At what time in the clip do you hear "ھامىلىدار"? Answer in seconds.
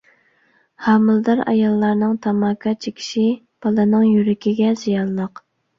0.85-1.43